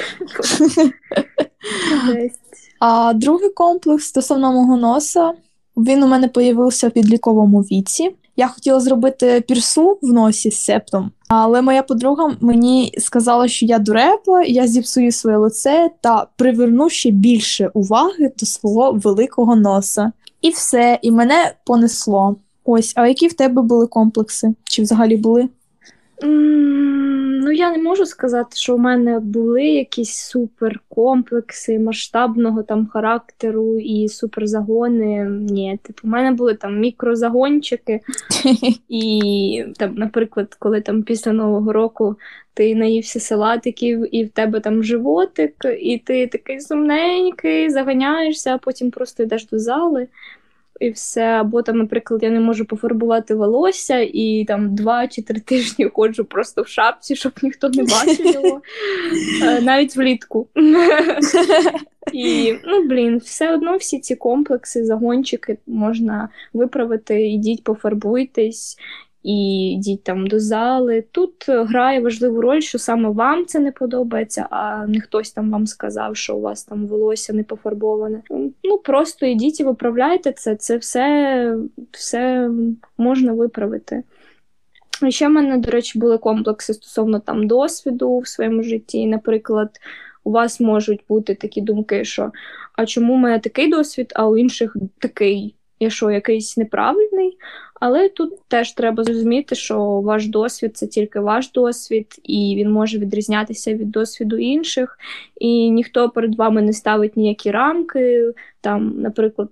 А 2.81 3.13
другий 3.13 3.51
комплекс 3.51 4.05
стосовно 4.07 4.53
мого 4.53 4.77
носа, 4.77 5.33
він 5.85 6.03
у 6.03 6.07
мене 6.07 6.29
появився 6.29 6.89
в 6.89 6.91
підліковому 6.91 7.61
віці. 7.61 8.11
Я 8.37 8.49
хотіла 8.49 8.81
зробити 8.81 9.45
пірсу 9.49 9.99
в 10.03 10.13
носі 10.13 10.51
з 10.51 10.57
септом, 10.57 11.11
але 11.29 11.63
моя 11.63 11.83
подруга 11.83 12.37
мені 12.41 12.95
сказала, 12.99 13.49
що 13.49 13.67
я 13.67 13.79
дурепа, 13.79 14.43
я 14.43 14.67
зіпсую 14.67 15.13
своє 15.13 15.37
лице 15.37 15.91
та 16.01 16.27
приверну 16.37 16.89
ще 16.89 17.11
більше 17.11 17.71
уваги 17.75 18.33
до 18.39 18.47
свого 18.47 18.93
великого 18.93 19.57
носа. 19.57 20.13
І 20.43 20.51
все, 20.51 20.99
і 21.03 21.11
мене 21.11 21.55
понесло. 21.67 22.37
Ось, 22.65 22.93
а 22.97 23.09
які 23.09 23.27
в 23.27 23.33
тебе 23.33 23.63
були 23.63 23.87
комплекси? 23.87 24.55
Чи 24.65 24.83
взагалі 24.83 25.17
були? 25.17 25.49
Ну, 26.23 27.51
я 27.51 27.71
не 27.71 27.79
можу 27.79 28.07
сказати, 28.07 28.57
що 28.57 28.75
у 28.75 28.79
мене 28.79 29.21
були 29.21 29.65
якісь 29.65 30.17
суперкомплекси 30.17 31.79
масштабного 31.79 32.63
там 32.63 32.87
характеру 32.87 33.79
і 33.79 34.09
суперзагони. 34.09 35.25
Ні, 35.31 35.79
типу, 35.83 36.01
у 36.05 36.11
мене 36.11 36.33
були 36.33 36.55
там 36.55 36.81
мікрозагончики, 36.81 38.01
і 38.89 39.65
там, 39.79 39.95
наприклад, 39.95 40.57
коли 40.59 40.81
там 40.81 41.03
після 41.03 41.33
Нового 41.33 41.73
року 41.73 42.17
ти 42.55 42.75
наївся 42.75 43.21
салатиків, 43.21 44.17
і 44.17 44.25
в 44.25 44.31
тебе 44.31 44.61
там 44.61 44.85
животик, 44.85 45.55
і 45.81 45.99
ти 45.99 46.27
такий 46.27 46.61
сумненький, 46.61 47.71
заганяєшся, 47.71 48.55
а 48.55 48.59
потім 48.59 48.91
просто 48.91 49.23
йдеш 49.23 49.47
до 49.47 49.59
зали 49.59 50.09
і 50.81 50.91
все. 50.91 51.23
Або 51.23 51.63
там, 51.63 51.79
наприклад, 51.79 52.23
я 52.23 52.31
не 52.31 52.41
можу 52.41 52.65
пофарбувати 52.65 53.35
волосся, 53.35 53.99
і 54.13 54.45
там 54.49 54.75
два 54.75 55.09
чи 55.09 55.23
три 55.23 55.41
тижні 55.41 55.91
ходжу 55.95 56.23
просто 56.31 56.63
в 56.63 56.69
шапці, 56.69 57.17
щоб 57.17 57.33
ніхто 57.43 57.69
не 57.69 57.83
бачив 57.83 58.27
його, 58.35 58.63
е, 59.43 59.61
навіть 59.61 59.97
влітку. 59.97 60.49
І, 62.13 62.55
ну, 62.65 62.83
блін, 62.89 63.19
все 63.19 63.55
одно 63.55 63.77
всі 63.77 63.99
ці 63.99 64.17
комплекси, 64.17 64.85
загончики 64.85 65.59
можна 65.67 66.29
виправити, 66.53 67.29
ідіть, 67.29 67.65
пофарбуйтесь 67.65 68.77
і 69.23 69.71
йдіть 69.73 70.05
там 70.05 70.27
до 70.27 70.41
зали. 70.41 71.05
Тут 71.13 71.49
грає 71.49 72.01
важливу 72.01 72.41
роль, 72.41 72.61
що 72.61 72.79
саме 72.79 73.09
вам 73.09 73.47
це 73.47 73.59
не 73.59 73.73
подобається, 73.73 74.47
а 74.51 74.87
не 74.87 75.01
хтось 75.01 75.31
там 75.31 75.51
вам 75.51 75.67
сказав, 75.67 76.17
що 76.17 76.37
у 76.37 76.41
вас 76.41 76.65
там 76.65 76.87
волосся 76.87 77.33
не 77.33 77.45
пофарбоване. 77.45 78.23
Ну 78.65 78.79
просто 78.85 79.27
йдіть 79.27 79.61
і 79.61 79.65
виправляйте 79.65 80.33
це. 80.33 80.57
Це 80.57 80.77
все, 80.77 81.57
все 81.91 82.51
можна 82.99 83.33
виправити. 83.33 84.03
ще 85.09 85.29
в 85.29 85.31
мене, 85.31 85.59
до 85.59 85.71
речі, 85.71 85.99
були 85.99 86.19
комплекси 86.19 86.75
стосовно 86.75 87.21
там 87.21 87.47
досвіду 87.47 88.19
в 88.19 88.29
своєму 88.29 88.63
житті. 88.63 89.07
Наприклад, 89.07 89.71
у 90.25 90.31
вас 90.31 90.61
можуть 90.61 91.05
бути 91.09 91.35
такі 91.35 91.61
думки, 91.61 92.05
що 92.05 92.33
а 92.77 92.87
чому 92.87 93.15
у 93.15 93.17
мене 93.17 93.39
такий 93.39 93.71
досвід, 93.71 94.13
а 94.17 94.29
у 94.29 94.37
інших 94.37 94.77
такий. 94.99 95.55
Я 95.83 95.91
що, 95.91 96.11
якийсь 96.11 96.57
неправильний, 96.57 97.39
але 97.81 98.09
тут 98.09 98.43
теж 98.49 98.73
треба 98.73 99.05
зрозуміти, 99.05 99.55
що 99.55 100.01
ваш 100.01 100.27
досвід 100.27 100.77
це 100.77 100.87
тільки 100.87 101.21
ваш 101.21 101.53
досвід, 101.53 102.07
і 102.23 102.55
він 102.59 102.71
може 102.71 102.99
відрізнятися 102.99 103.75
від 103.75 103.91
досвіду 103.91 104.37
інших, 104.37 104.99
і 105.41 105.71
ніхто 105.71 106.11
перед 106.11 106.35
вами 106.35 106.63
не 106.63 106.73
ставить 106.73 107.17
ніякі 107.17 107.51
рамки. 107.51 108.33
Там, 108.61 108.95
наприклад, 109.01 109.49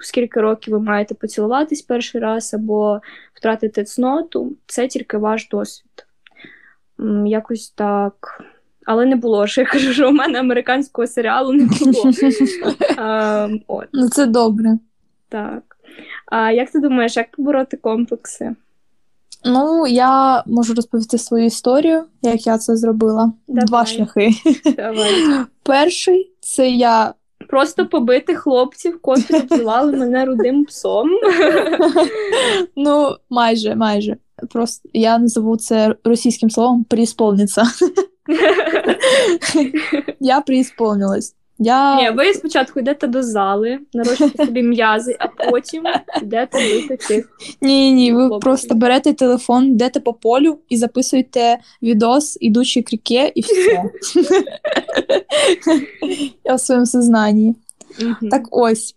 скільки 0.00 0.40
років 0.40 0.72
ви 0.74 0.80
маєте 0.80 1.14
поцілуватись 1.14 1.82
перший 1.82 2.20
раз 2.20 2.54
або 2.54 3.00
втратити 3.34 3.84
цноту, 3.84 4.52
це 4.66 4.88
тільки 4.88 5.16
ваш 5.16 5.48
досвід. 5.48 6.06
Якось 7.26 7.70
так. 7.70 8.44
Але 8.84 9.06
не 9.06 9.16
було 9.16 9.46
що 9.46 9.60
я 9.60 9.66
кажу, 9.66 9.92
що 9.92 10.08
у 10.08 10.12
мене 10.12 10.40
американського 10.40 11.06
серіалу 11.06 11.52
не 11.52 11.64
було. 11.64 12.10
Ну, 13.92 14.08
Це 14.08 14.26
добре. 14.26 14.78
Так. 15.28 15.76
А 16.30 16.50
як 16.50 16.70
ти 16.70 16.78
думаєш, 16.78 17.16
як 17.16 17.36
побороти 17.36 17.76
комплекси? 17.76 18.54
Ну, 19.44 19.86
я 19.86 20.42
можу 20.46 20.74
розповісти 20.74 21.18
свою 21.18 21.44
історію, 21.44 22.04
як 22.22 22.46
я 22.46 22.58
це 22.58 22.76
зробила. 22.76 23.32
Давай. 23.48 23.66
Два 23.66 23.86
шляхи. 23.86 24.30
Давай. 24.76 25.12
Перший 25.62 26.32
це 26.40 26.70
я. 26.70 27.14
Просто 27.48 27.86
побити 27.86 28.34
хлопців, 28.34 29.00
котрі 29.02 29.36
обзивали 29.50 29.92
мене 29.92 30.24
рудим 30.24 30.64
псом. 30.64 31.08
Ну, 32.76 33.16
майже, 33.30 33.74
майже. 33.74 34.16
Просто 34.50 34.88
я 34.92 35.18
назову 35.18 35.56
це 35.56 35.94
російським 36.04 36.50
словом 36.50 36.84
«приісполниться». 36.84 37.62
Я 40.20 40.40
приісполнилась. 40.40 41.34
Я... 41.62 41.96
Ні, 41.96 42.10
ви 42.10 42.34
спочатку 42.34 42.80
йдете 42.80 43.06
до 43.06 43.22
зали, 43.22 43.78
нарощуєте 43.94 44.46
собі 44.46 44.62
м'язи, 44.62 45.16
а 45.18 45.50
потім 45.50 45.82
йдете 46.22 46.58
бити 46.58 46.96
цих. 46.96 47.28
Ні, 47.60 47.92
ні, 47.92 48.12
ви 48.12 48.26
хлопців. 48.26 48.40
просто 48.40 48.74
берете 48.74 49.12
телефон, 49.12 49.64
йдете 49.64 50.00
по 50.00 50.12
полю 50.12 50.58
і 50.68 50.76
записуєте 50.76 51.58
відос, 51.82 52.38
ідучи 52.40 52.82
к 52.82 52.90
ріке, 52.92 53.32
і 53.34 53.40
все. 53.40 53.84
Я 56.44 56.54
в 56.54 56.60
своєму 56.60 56.86
сознанні. 56.86 57.54
Так 58.30 58.42
ось. 58.50 58.94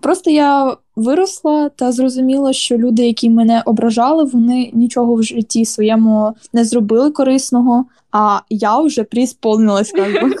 Просто 0.00 0.30
я 0.30 0.76
виросла 0.96 1.68
та 1.68 1.92
зрозуміла, 1.92 2.52
що 2.52 2.78
люди, 2.78 3.06
які 3.06 3.30
мене 3.30 3.62
ображали, 3.66 4.24
вони 4.24 4.70
нічого 4.72 5.14
в 5.14 5.22
житті 5.22 5.64
своєму 5.64 6.34
не 6.52 6.64
зробили 6.64 7.10
корисного, 7.10 7.84
а 8.12 8.40
я 8.50 8.78
вже 8.78 9.04
приісполнилась, 9.04 9.92
як 9.94 10.12
би. 10.12 10.36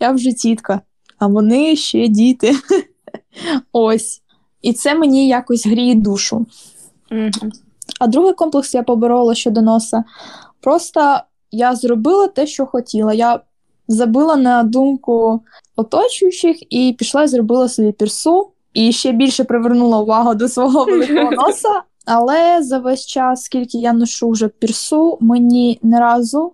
Я 0.00 0.12
вже 0.12 0.32
тітка, 0.32 0.80
а 1.18 1.26
вони 1.26 1.76
ще 1.76 2.08
діти. 2.08 2.56
Ось. 3.72 4.22
І 4.62 4.72
це 4.72 4.94
мені 4.94 5.28
якось 5.28 5.66
гріє 5.66 5.94
душу. 5.94 6.46
А 8.00 8.06
другий 8.06 8.34
комплекс 8.34 8.74
я 8.74 8.82
поборола 8.82 9.34
щодо 9.34 9.62
носа. 9.62 10.04
Просто 10.60 11.20
я 11.50 11.76
зробила 11.76 12.28
те, 12.28 12.46
що 12.46 12.66
хотіла. 12.66 13.14
Я 13.14 13.40
забила 13.88 14.36
на 14.36 14.62
думку 14.62 15.42
оточуючих 15.76 16.56
і 16.72 16.96
пішла 16.98 17.22
і 17.22 17.28
зробила 17.28 17.68
собі 17.68 17.92
пірсу. 17.92 18.50
І 18.74 18.92
ще 18.92 19.12
більше 19.12 19.44
привернула 19.44 19.98
увагу 19.98 20.34
до 20.34 20.48
свого 20.48 20.84
великого 20.84 21.30
носа. 21.46 21.82
Але 22.06 22.62
за 22.62 22.78
весь 22.78 23.06
час, 23.06 23.44
скільки 23.44 23.78
я 23.78 23.92
ношу 23.92 24.30
вже 24.30 24.48
пірсу, 24.48 25.18
мені 25.20 25.78
ні 25.82 25.98
разу, 25.98 26.52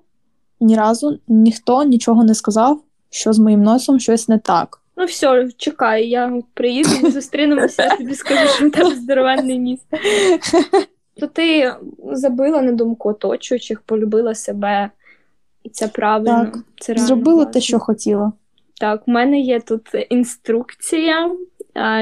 ні 0.60 0.76
разу 0.76 1.18
ніхто 1.28 1.82
нічого 1.82 2.24
не 2.24 2.34
сказав, 2.34 2.80
що 3.10 3.32
з 3.32 3.38
моїм 3.38 3.62
носом 3.62 4.00
щось 4.00 4.28
не 4.28 4.38
так. 4.38 4.80
Ну, 4.96 5.04
все, 5.04 5.48
чекай, 5.56 6.08
я 6.08 6.42
приїду, 6.54 6.90
ми 7.02 7.10
зустрінемося, 7.10 7.82
я 7.82 7.96
тобі 7.96 8.14
скажу, 8.14 8.48
що 8.48 8.68
в 8.68 8.70
тебе 8.70 8.94
здоровенний 8.94 9.58
ніс. 9.58 9.80
То 11.20 11.26
ти 11.26 11.74
забила 12.12 12.62
на 12.62 12.72
думку 12.72 13.08
оточуючих, 13.08 13.80
полюбила 13.80 14.34
себе, 14.34 14.90
і 15.62 15.68
це 15.68 15.88
правильно. 15.88 16.44
Так, 16.44 16.58
це 16.80 16.94
Зробила 16.98 17.36
важливо. 17.36 17.52
те, 17.52 17.60
що 17.60 17.78
хотіла. 17.78 18.32
Так, 18.80 19.02
у 19.06 19.10
мене 19.10 19.40
є 19.40 19.60
тут 19.60 19.82
інструкція 20.10 21.30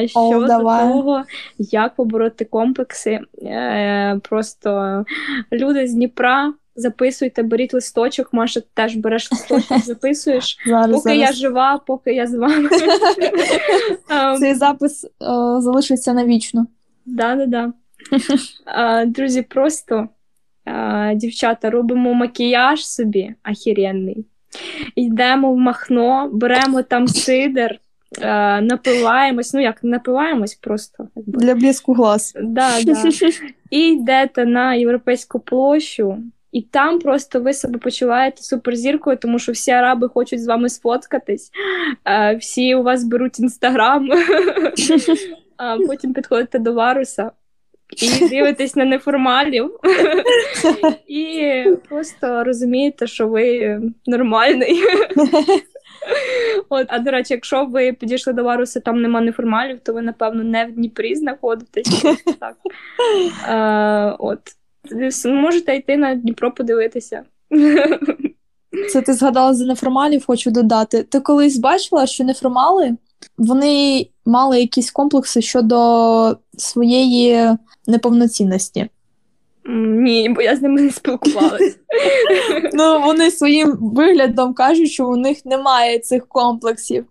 щодо 0.06 0.46
давай. 0.46 0.88
того, 0.88 1.24
як 1.58 1.94
побороти 1.94 2.44
комплекси. 2.44 3.20
Е, 3.42 4.20
просто 4.22 5.04
люди 5.52 5.86
з 5.86 5.94
Дніпра. 5.94 6.52
Записуйте, 6.76 7.42
беріть 7.42 7.74
листочок, 7.74 8.32
Маша, 8.32 8.62
теж 8.74 8.96
береш 8.96 9.32
листочок, 9.32 9.78
записуєш. 9.84 10.58
Зараз, 10.66 10.96
поки 10.96 11.02
зараз. 11.02 11.18
я 11.18 11.32
жива, 11.32 11.80
поки 11.86 12.14
я 12.14 12.26
з 12.26 12.34
вами. 12.34 12.68
Ем, 14.10 14.36
Цей 14.38 14.54
запис 14.54 15.06
о, 15.20 15.60
залишиться 15.60 16.12
навічно. 16.12 16.66
Да-да-да. 17.06 17.72
Друзі, 19.06 19.42
просто 19.42 20.08
дівчата 21.14 21.70
робимо 21.70 22.14
макіяж 22.14 22.86
собі 22.86 23.34
ахіренний. 23.42 24.26
Йдемо 24.96 25.52
в 25.52 25.56
Махно, 25.56 26.30
беремо 26.32 26.82
там 26.82 27.08
сидер, 27.08 27.78
е, 28.20 28.60
напиваємось, 28.60 29.54
ну 29.54 29.60
як 29.60 29.84
напиваємось 29.84 30.54
просто. 30.54 31.08
Якби. 31.16 31.38
Для 31.38 31.54
бліску 31.54 31.92
глаз. 31.92 32.32
Да, 32.42 32.70
да. 32.84 33.02
І 33.70 33.80
йдете 33.80 34.44
на 34.44 34.74
європейську 34.74 35.40
площу, 35.40 36.18
і 36.52 36.62
там 36.62 36.98
просто 36.98 37.40
ви 37.40 37.52
себе 37.52 37.78
почуваєте 37.78 38.42
суперзіркою, 38.42 39.16
тому 39.16 39.38
що 39.38 39.52
всі 39.52 39.70
араби 39.70 40.08
хочуть 40.08 40.42
з 40.42 40.46
вами 40.46 40.68
сфоткатись, 40.68 41.50
е, 42.04 42.36
всі 42.36 42.74
у 42.74 42.82
вас 42.82 43.04
беруть 43.04 43.40
інстаграм. 43.40 44.10
а 45.56 45.76
потім 45.86 46.14
підходите 46.14 46.58
до 46.58 46.72
варуса 46.72 47.30
і 48.02 48.28
дивитесь 48.28 48.76
на 48.76 48.84
неформалів, 48.84 49.70
і 51.06 51.64
просто 51.88 52.44
розумієте, 52.44 53.06
що 53.06 53.28
ви 53.28 53.80
нормальний. 54.06 54.82
От, 56.68 56.86
А 56.88 56.98
до 56.98 57.10
речі, 57.10 57.34
якщо 57.34 57.64
ви 57.64 57.92
підійшли 57.92 58.32
до 58.32 58.44
Варуса, 58.44 58.80
там 58.80 59.02
нема 59.02 59.20
неформалів, 59.20 59.80
то 59.82 59.92
ви, 59.92 60.02
напевно, 60.02 60.44
не 60.44 60.66
в 60.66 60.72
Дніпрі 60.72 61.14
знаходитесь. 61.14 62.04
Так. 62.40 62.56
От. 64.18 64.40
Можете 65.26 65.76
йти 65.76 65.96
на 65.96 66.14
Дніпро 66.14 66.52
подивитися. 66.52 67.22
Це 68.92 69.02
ти 69.02 69.12
згадала 69.12 69.54
за 69.54 69.66
неформалів, 69.66 70.26
хочу 70.26 70.50
додати. 70.50 71.02
Ти 71.02 71.20
колись 71.20 71.58
бачила, 71.58 72.06
що 72.06 72.24
неформали 72.24 72.96
вони 73.38 74.06
мали 74.26 74.60
якісь 74.60 74.90
комплекси 74.90 75.42
щодо 75.42 76.36
своєї 76.56 77.56
неповноцінності. 77.86 78.88
Ні, 79.68 80.28
бо 80.28 80.42
я 80.42 80.56
з 80.56 80.62
ними 80.62 80.80
не 80.80 80.90
спілкувалася. 80.90 81.76
Ну, 82.72 83.00
вони 83.00 83.30
своїм 83.30 83.76
виглядом 83.80 84.54
кажуть, 84.54 84.90
що 84.90 85.08
у 85.08 85.16
них 85.16 85.46
немає 85.46 85.98
цих 85.98 86.28
комплексів. 86.28 87.04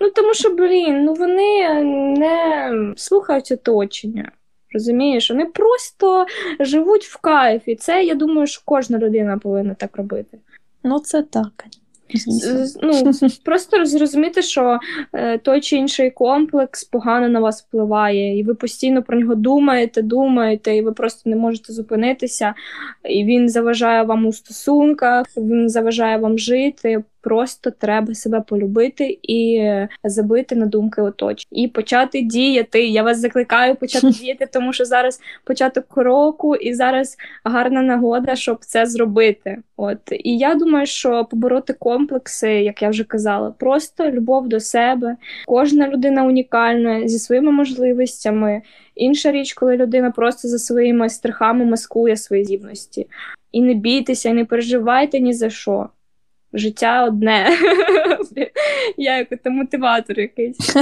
Ну, 0.00 0.10
тому 0.10 0.34
що, 0.34 0.50
блін, 0.50 1.04
ну 1.04 1.14
вони 1.14 1.82
не 2.18 2.70
слухають 2.96 3.52
оточення. 3.52 4.32
Розумієш, 4.72 5.30
вони 5.30 5.44
просто 5.44 6.26
живуть 6.60 7.04
в 7.04 7.16
кайфі. 7.16 7.76
Це 7.76 8.04
я 8.04 8.14
думаю, 8.14 8.46
що 8.46 8.62
кожна 8.64 8.98
людина 8.98 9.38
повинна 9.38 9.74
так 9.74 9.96
робити. 9.96 10.38
Ну, 10.84 10.98
це 10.98 11.22
так. 11.22 11.64
Ну, 12.82 13.12
Просто 13.44 13.86
зрозуміти, 13.86 14.42
що 14.42 14.78
е, 15.12 15.38
той 15.38 15.60
чи 15.60 15.76
інший 15.76 16.10
комплекс 16.10 16.84
погано 16.84 17.28
на 17.28 17.40
вас 17.40 17.62
впливає, 17.62 18.38
і 18.38 18.42
ви 18.42 18.54
постійно 18.54 19.02
про 19.02 19.18
нього 19.18 19.34
думаєте, 19.34 20.02
думаєте, 20.02 20.76
і 20.76 20.82
ви 20.82 20.92
просто 20.92 21.30
не 21.30 21.36
можете 21.36 21.72
зупинитися. 21.72 22.54
І 23.10 23.24
він 23.24 23.48
заважає 23.48 24.02
вам 24.02 24.26
у 24.26 24.32
стосунках, 24.32 25.26
він 25.36 25.68
заважає 25.68 26.18
вам 26.18 26.38
жити. 26.38 27.02
Просто 27.28 27.70
треба 27.70 28.14
себе 28.14 28.40
полюбити 28.40 29.18
і 29.22 29.70
забити 30.04 30.56
на 30.56 30.66
думки 30.66 31.02
оточення. 31.02 31.62
І 31.62 31.68
почати 31.68 32.20
діяти. 32.20 32.86
Я 32.86 33.02
вас 33.02 33.18
закликаю 33.18 33.74
почати 33.74 34.06
діяти, 34.20 34.48
тому 34.52 34.72
що 34.72 34.84
зараз 34.84 35.20
початок 35.44 35.96
року, 35.96 36.56
і 36.56 36.74
зараз 36.74 37.16
гарна 37.44 37.82
нагода, 37.82 38.36
щоб 38.36 38.58
це 38.60 38.86
зробити. 38.86 39.58
От 39.76 39.98
і 40.10 40.38
я 40.38 40.54
думаю, 40.54 40.86
що 40.86 41.24
побороти 41.24 41.72
комплекси, 41.72 42.50
як 42.50 42.82
я 42.82 42.88
вже 42.88 43.04
казала, 43.04 43.50
просто 43.50 44.10
любов 44.10 44.48
до 44.48 44.60
себе. 44.60 45.16
Кожна 45.46 45.88
людина 45.88 46.24
унікальна 46.24 47.08
зі 47.08 47.18
своїми 47.18 47.52
можливостями. 47.52 48.62
Інша 48.94 49.32
річ, 49.32 49.52
коли 49.52 49.76
людина 49.76 50.10
просто 50.10 50.48
за 50.48 50.58
своїми 50.58 51.10
страхами 51.10 51.64
маскує 51.64 52.16
свої 52.16 52.44
здібності. 52.44 53.06
І 53.52 53.62
не 53.62 53.74
бійтеся, 53.74 54.28
і 54.28 54.32
не 54.32 54.44
переживайте 54.44 55.20
ні 55.20 55.32
за 55.32 55.50
що. 55.50 55.88
Життя 56.52 57.04
одне. 57.04 57.58
Я 58.96 59.16
як 59.16 59.28
мотиватор 59.44 60.20
якийсь. 60.20 60.56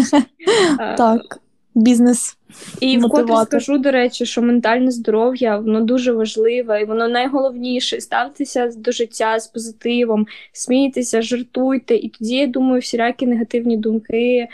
Так, 0.97 1.41
бізнес. 1.75 2.37
І 2.81 2.99
вкотре 2.99 3.37
скажу, 3.37 3.79
до 3.79 3.91
речі, 3.91 4.27
що 4.27 4.43
ментальне 4.43 4.91
здоров'я 4.91 5.59
воно 5.59 5.81
дуже 5.81 6.13
важливе 6.13 6.81
і 6.81 6.85
воно 6.85 7.09
найголовніше. 7.09 8.01
Ставтеся 8.01 8.71
до 8.77 8.93
життя 8.93 9.41
з 9.41 9.47
позитивом, 9.47 10.27
смійтеся, 10.53 11.23
жартуйте, 11.23 11.95
і 11.95 12.09
тоді, 12.09 12.37
я 12.37 12.47
думаю, 12.47 12.81
всілякі 12.81 13.27
негативні 13.27 13.77
думки 13.77 14.49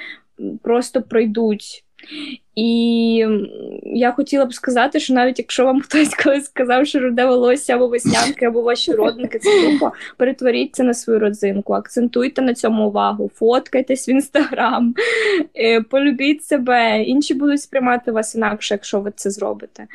просто 0.63 1.03
пройдуть. 1.03 1.85
І 2.55 3.27
я 3.83 4.13
хотіла 4.13 4.47
б 4.47 4.55
сказати, 4.55 5.01
що 5.01 5.15
навіть 5.15 5.39
якщо 5.39 5.65
вам 5.65 5.81
хтось 5.83 6.15
колись 6.15 6.45
сказав, 6.45 6.87
що 6.87 7.01
руде 7.01 7.27
волосся 7.27 7.75
або 7.75 7.89
веснянки, 7.89 8.45
або 8.45 8.63
ваші 8.63 8.93
родники, 8.93 9.39
це 9.39 9.71
тупо, 9.71 9.93
перетворіться 10.17 10.85
на 10.85 10.95
свою 10.95 11.19
родзинку, 11.19 11.73
акцентуйте 11.73 12.43
на 12.43 12.55
цьому 12.55 12.89
увагу, 12.89 13.31
фоткайтесь 13.35 14.09
в 14.09 14.11
інстаграм, 14.11 14.95
е, 15.57 15.81
полюбіть 15.81 16.45
себе, 16.45 17.03
інші 17.03 17.35
будуть 17.35 17.63
сприймати 17.63 18.13
вас 18.13 18.35
інакше, 18.35 18.75
якщо 18.75 19.01
ви 19.01 19.13
це 19.17 19.31
зробите. 19.31 19.87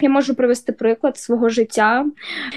Я 0.00 0.08
можу 0.08 0.34
привести 0.34 0.72
приклад 0.72 1.18
свого 1.18 1.48
життя. 1.48 2.06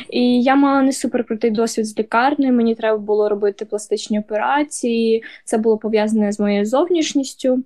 І 0.09 0.43
я 0.43 0.55
мала 0.55 0.81
не 0.81 0.91
суперкрутий 0.91 1.51
досвід 1.51 1.85
з 1.85 1.99
лікарнею. 1.99 2.53
Мені 2.53 2.75
треба 2.75 2.97
було 2.97 3.29
робити 3.29 3.65
пластичні 3.65 4.19
операції. 4.19 5.23
Це 5.45 5.57
було 5.57 5.77
пов'язане 5.77 6.31
з 6.31 6.39
моєю 6.39 6.65
зовнішністю. 6.65 7.63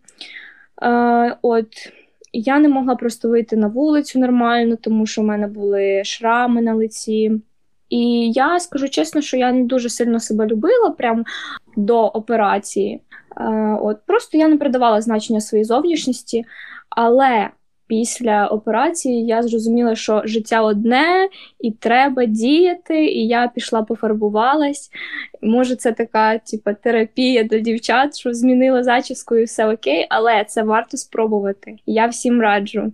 Е, 0.81 1.37
От 1.41 1.67
я 2.33 2.59
не 2.59 2.67
могла 2.67 2.95
просто 2.95 3.29
вийти 3.29 3.55
на 3.55 3.67
вулицю 3.67 4.19
нормально, 4.19 4.75
тому 4.75 5.05
що 5.05 5.21
в 5.21 5.25
мене 5.25 5.47
були 5.47 6.03
шрами 6.03 6.61
на 6.61 6.73
лиці. 6.73 7.31
І 7.89 8.31
я 8.31 8.59
скажу 8.59 8.89
чесно, 8.89 9.21
що 9.21 9.37
я 9.37 9.51
не 9.51 9.63
дуже 9.63 9.89
сильно 9.89 10.19
себе 10.19 10.45
любила 10.45 10.89
прям 10.89 11.25
до 11.75 12.05
операції. 12.05 13.01
Е, 13.37 13.77
От 13.81 13.97
Просто 14.05 14.37
я 14.37 14.47
не 14.47 14.57
придавала 14.57 15.01
значення 15.01 15.41
своїй 15.41 15.63
зовнішності, 15.63 16.45
але 16.89 17.49
після 17.87 18.47
операції 18.47 19.25
я 19.25 19.43
зрозуміла, 19.43 19.95
що 19.95 20.21
життя 20.25 20.61
одне 20.61 21.29
і 21.59 21.71
треба 21.71 22.25
діяти. 22.25 23.05
І 23.05 23.27
я 23.27 23.51
пішла 23.55 23.83
пофарбувалась. 23.83 24.89
Може, 25.41 25.75
це 25.75 25.91
така 25.91 26.37
типу, 26.37 26.71
терапія 26.83 27.43
для 27.43 27.59
дівчат, 27.59 28.17
що 28.17 28.33
змінила 28.33 28.83
зачіску 28.83 29.35
і 29.35 29.43
все 29.43 29.73
окей, 29.73 30.07
але 30.09 30.43
це 30.43 30.63
варто 30.63 30.97
спробувати. 30.97 31.75
Я 31.85 32.07
всім 32.07 32.41
раджу. 32.41 32.91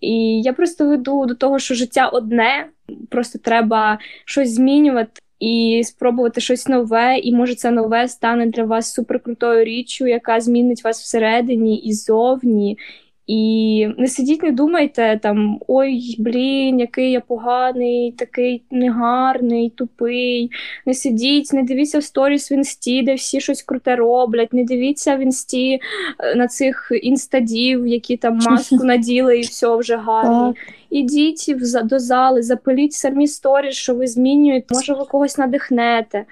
І 0.00 0.42
я 0.42 0.52
просто 0.52 0.88
веду 0.88 1.26
до 1.26 1.34
того, 1.34 1.58
що 1.58 1.74
життя 1.74 2.08
одне, 2.08 2.66
просто 3.10 3.38
треба 3.38 3.98
щось 4.24 4.54
змінювати. 4.54 5.20
І 5.40 5.82
спробувати 5.84 6.40
щось 6.40 6.68
нове, 6.68 7.18
і 7.18 7.34
може 7.34 7.54
це 7.54 7.70
нове 7.70 8.08
стане 8.08 8.46
для 8.46 8.64
вас 8.64 8.94
суперкрутою 8.94 9.64
річчю, 9.64 10.06
яка 10.06 10.40
змінить 10.40 10.84
вас 10.84 11.02
всередині 11.02 11.78
і 11.78 11.92
зовні, 11.92 12.78
і 13.26 13.88
не 13.98 14.08
сидіть, 14.08 14.42
не 14.42 14.52
думайте 14.52 15.20
там 15.22 15.60
ой, 15.68 16.16
блін, 16.18 16.80
який 16.80 17.10
я 17.10 17.20
поганий, 17.20 18.12
такий 18.12 18.62
негарний, 18.70 19.70
тупий. 19.70 20.50
Не 20.86 20.94
сидіть, 20.94 21.52
не 21.52 21.62
дивіться 21.62 21.98
в 21.98 22.02
сторіс 22.02 22.50
в 22.50 22.52
інсті, 22.52 23.02
де 23.02 23.14
всі 23.14 23.40
щось 23.40 23.62
круте 23.62 23.96
роблять. 23.96 24.52
Не 24.52 24.64
дивіться 24.64 25.16
в 25.16 25.20
інсті 25.20 25.80
е, 26.18 26.34
на 26.34 26.48
цих 26.48 26.92
інстадів, 27.02 27.86
які 27.86 28.16
там 28.16 28.38
маску 28.50 28.84
наділи 28.84 29.38
і 29.38 29.42
все 29.42 29.76
вже 29.76 29.96
гарні. 29.96 30.54
Ідіть 30.90 31.54
до 31.84 31.98
зали, 31.98 32.42
запиліть 32.42 32.92
самі 32.92 33.26
сторіс, 33.26 33.74
що 33.74 33.94
ви 33.94 34.06
змінюєте, 34.06 34.74
може, 34.74 34.94
ви 34.94 35.04
когось 35.04 35.38
надихнете. 35.38 36.24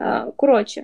Е, 0.00 0.24
коротше, 0.36 0.82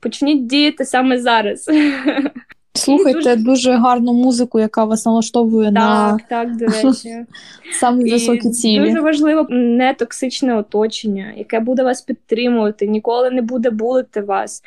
почніть 0.00 0.46
діяти 0.46 0.84
саме 0.84 1.18
зараз. 1.18 1.70
Слухайте 2.78 3.36
дуже... 3.36 3.36
дуже 3.36 3.72
гарну 3.72 4.12
музику, 4.12 4.60
яка 4.60 4.84
вас 4.84 5.06
налаштовує 5.06 5.66
так, 5.66 5.74
на 5.74 6.18
так, 6.28 6.56
до 6.56 6.66
речі. 6.66 7.26
самі 7.80 8.10
високі 8.10 8.50
цілі. 8.50 8.84
Дуже 8.84 9.00
важливо 9.00 9.46
нетоксичне 9.50 10.56
оточення, 10.56 11.32
яке 11.36 11.60
буде 11.60 11.82
вас 11.82 12.02
підтримувати, 12.02 12.86
ніколи 12.86 13.30
не 13.30 13.42
буде 13.42 13.70
булити 13.70 14.20
вас. 14.20 14.62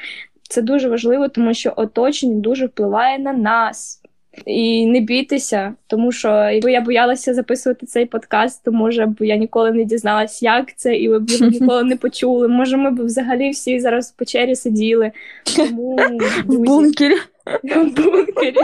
Це 0.49 0.61
дуже 0.61 0.89
важливо, 0.89 1.27
тому 1.27 1.53
що 1.53 1.73
оточення 1.75 2.35
дуже 2.35 2.65
впливає 2.65 3.19
на 3.19 3.33
нас. 3.33 4.01
І 4.45 4.87
не 4.87 4.99
бійтеся, 4.99 5.73
тому 5.87 6.11
що 6.11 6.29
якби 6.29 6.71
я 6.71 6.81
боялася 6.81 7.33
записувати 7.33 7.85
цей 7.85 8.05
подкаст, 8.05 8.63
то 8.63 8.71
може 8.71 9.05
б 9.05 9.15
я 9.19 9.35
ніколи 9.35 9.71
не 9.71 9.83
дізналась, 9.83 10.43
як 10.43 10.75
це, 10.75 10.95
і 10.95 11.09
ви 11.09 11.19
б 11.19 11.29
ніколи 11.41 11.83
не 11.83 11.95
почули. 11.95 12.47
Може, 12.47 12.77
ми 12.77 12.91
б 12.91 13.05
взагалі 13.05 13.49
всі 13.49 13.79
зараз 13.79 14.11
в 14.11 14.15
печері 14.15 14.55
сиділи. 14.55 15.11
Тому 15.55 15.99
в 16.45 16.57
бункері. 16.57 17.15
В 17.45 17.83
бункері. 17.85 18.55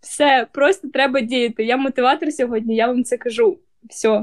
Все, 0.00 0.46
просто 0.52 0.88
треба 0.88 1.20
діяти. 1.20 1.64
Я 1.64 1.76
мотиватор 1.76 2.32
сьогодні, 2.32 2.76
я 2.76 2.86
вам 2.86 3.04
це 3.04 3.16
кажу. 3.16 3.58
Все. 3.90 4.22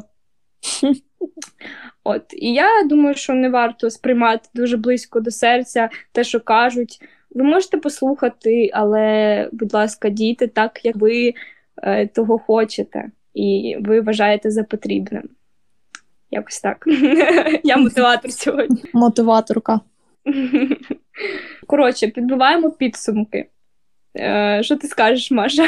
От, 2.04 2.24
і 2.34 2.54
я 2.54 2.84
думаю, 2.86 3.16
що 3.16 3.34
не 3.34 3.50
варто 3.50 3.90
сприймати 3.90 4.50
дуже 4.54 4.78
близько 4.78 5.20
до 5.20 5.32
серця 5.32 5.90
те, 6.12 6.24
що 6.24 6.40
кажуть. 6.40 7.02
Ви 7.30 7.44
можете 7.44 7.78
послухати, 7.78 8.70
але, 8.74 9.50
будь 9.52 9.74
ласка, 9.74 10.10
дійте 10.10 10.48
так, 10.48 10.86
як 10.86 10.96
ви 10.96 11.34
е, 11.84 12.08
того 12.08 12.40
хочете, 12.40 13.12
і 13.34 13.78
ви 13.80 14.02
вважаєте 14.02 14.52
за 14.52 14.64
потрібним. 14.64 15.30
Якось 16.32 16.62
так. 16.62 16.84
Я 17.64 17.78
мотиватор 17.78 18.32
сьогодні. 18.32 18.84
Мотиваторка. 18.94 19.80
Коротше, 21.68 22.08
підбиваємо 22.08 22.72
підсумки. 22.72 23.46
Е, 24.18 24.60
Що 24.64 24.76
ти 24.76 24.88
скажеш, 24.88 25.32
Маша? 25.32 25.68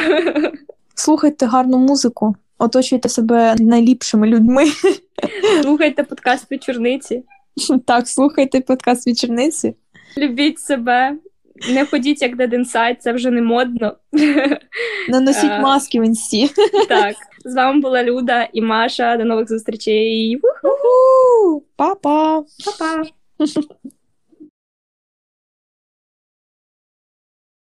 Слухайте 0.94 1.46
гарну 1.46 1.78
музику, 1.78 2.34
оточуйте 2.58 3.08
себе 3.08 3.54
найліпшими 3.58 4.26
людьми. 4.26 4.64
Слухайте 5.62 6.02
подкаст 6.02 6.50
вечорниці. 6.50 7.24
Так, 7.86 8.08
слухайте 8.08 8.60
подкаст 8.60 9.06
вечорниці. 9.06 9.74
Любіть 10.18 10.58
себе, 10.58 11.16
Не 11.70 11.86
ходіть 11.86 12.22
як 12.22 12.36
Inside, 12.36 12.96
це 13.00 13.12
вже 13.12 13.30
не 13.30 13.42
модно. 13.42 13.96
Наносіть 15.08 15.50
е, 15.50 15.60
маски 15.60 16.00
в 16.00 16.04
інсті. 16.04 16.50
Так, 16.88 17.14
з 17.44 17.54
вами 17.54 17.80
була 17.80 18.04
Люда 18.04 18.48
і 18.52 18.62
Маша. 18.62 19.16
До 19.16 19.24
нових 19.24 19.48
зустрічей. 19.48 20.40
Па-па! 21.76 22.42
Па-па! 22.64 23.04